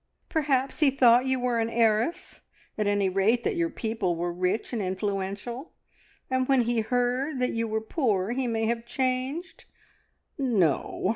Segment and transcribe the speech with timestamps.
[0.29, 2.41] Perhaps he thought you were an heiress
[2.75, 5.73] at any rate, that your people were rich and influential,
[6.27, 9.65] and when he heard that you were poor he may have changed."
[10.39, 11.03] "No!"